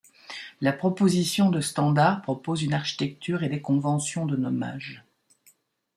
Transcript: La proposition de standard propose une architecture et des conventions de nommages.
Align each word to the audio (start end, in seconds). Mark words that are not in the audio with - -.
La 0.61 0.73
proposition 0.73 1.51
de 1.51 1.61
standard 1.61 2.23
propose 2.23 2.63
une 2.63 2.73
architecture 2.73 3.43
et 3.43 3.49
des 3.49 3.61
conventions 3.61 4.25
de 4.25 4.35
nommages. 4.35 5.05